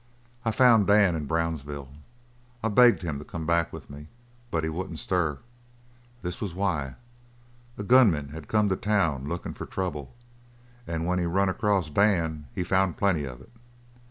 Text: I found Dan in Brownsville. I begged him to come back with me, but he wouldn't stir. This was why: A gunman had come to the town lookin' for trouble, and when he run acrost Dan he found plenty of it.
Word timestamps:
I 0.43 0.49
found 0.49 0.87
Dan 0.87 1.13
in 1.13 1.27
Brownsville. 1.27 1.89
I 2.63 2.69
begged 2.69 3.03
him 3.03 3.19
to 3.19 3.23
come 3.23 3.45
back 3.45 3.71
with 3.71 3.87
me, 3.87 4.07
but 4.49 4.63
he 4.63 4.69
wouldn't 4.71 4.97
stir. 4.97 5.37
This 6.23 6.41
was 6.41 6.55
why: 6.55 6.95
A 7.77 7.83
gunman 7.83 8.29
had 8.29 8.47
come 8.47 8.67
to 8.69 8.73
the 8.73 8.81
town 8.81 9.27
lookin' 9.29 9.53
for 9.53 9.67
trouble, 9.67 10.15
and 10.87 11.05
when 11.05 11.19
he 11.19 11.27
run 11.27 11.49
acrost 11.49 11.93
Dan 11.93 12.47
he 12.55 12.63
found 12.63 12.97
plenty 12.97 13.25
of 13.25 13.41
it. 13.41 13.51